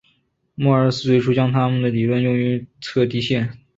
[0.55, 3.55] 莫尔斯最初将他的理论用于测地线。